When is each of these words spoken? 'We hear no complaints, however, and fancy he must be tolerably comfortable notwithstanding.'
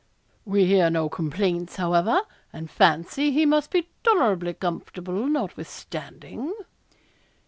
'We 0.45 0.65
hear 0.65 0.89
no 0.89 1.09
complaints, 1.09 1.75
however, 1.75 2.21
and 2.51 2.71
fancy 2.71 3.29
he 3.31 3.45
must 3.45 3.69
be 3.69 3.87
tolerably 4.03 4.55
comfortable 4.55 5.27
notwithstanding.' 5.27 6.55